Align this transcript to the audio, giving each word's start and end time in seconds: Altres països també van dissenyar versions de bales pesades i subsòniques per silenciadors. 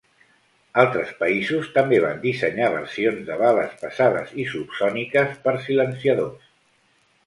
Altres 0.83 1.11
països 1.19 1.69
també 1.75 1.99
van 2.07 2.17
dissenyar 2.25 2.71
versions 2.77 3.23
de 3.31 3.39
bales 3.45 3.79
pesades 3.85 4.35
i 4.47 4.51
subsòniques 4.57 5.41
per 5.49 5.59
silenciadors. 5.71 6.55